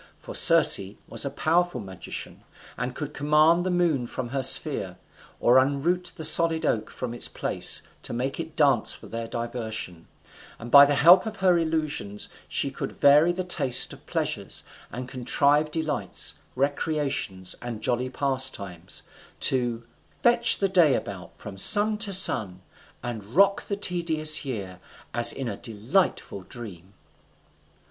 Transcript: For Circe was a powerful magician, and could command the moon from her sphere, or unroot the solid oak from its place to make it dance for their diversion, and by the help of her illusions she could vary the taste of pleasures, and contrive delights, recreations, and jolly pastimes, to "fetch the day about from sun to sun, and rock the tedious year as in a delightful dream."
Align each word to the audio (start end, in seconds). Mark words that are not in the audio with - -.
For 0.19 0.33
Circe 0.33 0.79
was 1.07 1.25
a 1.25 1.29
powerful 1.29 1.79
magician, 1.79 2.43
and 2.75 2.95
could 2.95 3.13
command 3.13 3.63
the 3.63 3.69
moon 3.69 4.07
from 4.07 4.29
her 4.29 4.41
sphere, 4.41 4.97
or 5.39 5.59
unroot 5.59 6.13
the 6.15 6.25
solid 6.25 6.65
oak 6.65 6.89
from 6.89 7.13
its 7.13 7.27
place 7.27 7.83
to 8.01 8.11
make 8.11 8.39
it 8.39 8.55
dance 8.55 8.95
for 8.95 9.05
their 9.05 9.27
diversion, 9.27 10.07
and 10.57 10.71
by 10.71 10.87
the 10.87 10.95
help 10.95 11.27
of 11.27 11.35
her 11.35 11.55
illusions 11.59 12.29
she 12.47 12.71
could 12.71 12.93
vary 12.93 13.31
the 13.31 13.43
taste 13.43 13.93
of 13.93 14.07
pleasures, 14.07 14.63
and 14.91 15.07
contrive 15.07 15.69
delights, 15.69 16.33
recreations, 16.55 17.53
and 17.61 17.83
jolly 17.83 18.09
pastimes, 18.09 19.03
to 19.39 19.83
"fetch 20.23 20.57
the 20.57 20.67
day 20.67 20.95
about 20.95 21.35
from 21.35 21.59
sun 21.59 21.99
to 21.99 22.11
sun, 22.11 22.61
and 23.03 23.23
rock 23.35 23.61
the 23.67 23.75
tedious 23.75 24.43
year 24.45 24.79
as 25.13 25.31
in 25.31 25.47
a 25.47 25.57
delightful 25.57 26.41
dream." 26.41 26.93